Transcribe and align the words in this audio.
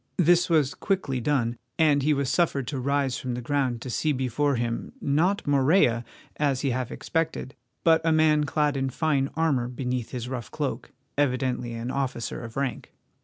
This 0.17 0.49
was 0.49 0.73
quickly 0.73 1.21
done, 1.21 1.59
and 1.77 2.01
he 2.01 2.11
was 2.11 2.27
suffered 2.27 2.65
to 2.69 2.79
rise 2.79 3.19
from 3.19 3.35
the 3.35 3.39
ground 3.43 3.83
to 3.83 3.91
see 3.91 4.11
before 4.13 4.55
him, 4.55 4.93
not 4.99 5.45
Morella, 5.45 6.03
as 6.37 6.61
he 6.61 6.71
half 6.71 6.89
expected, 6.89 7.53
but 7.83 8.01
a 8.03 8.11
man 8.11 8.45
clad 8.45 8.75
in 8.75 8.89
fine 8.89 9.29
armour 9.35 9.67
beneath 9.67 10.09
his 10.09 10.27
rough 10.27 10.49
cloak, 10.49 10.89
evidently 11.19 11.73
an 11.73 11.91
officer 11.91 12.43
of 12.43 12.57
rank. 12.57 12.91